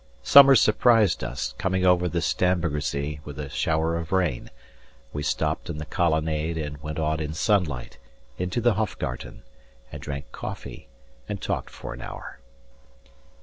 [0.23, 4.49] Summer surprised us, coming over the Starnbergersee With a shower of rain;
[5.13, 7.99] we stopped in the colonnade, And went on in sunlight,
[8.39, 9.43] into the Hofgarten, 10
[9.91, 10.87] And drank coffee,
[11.29, 12.39] and talked for an hour.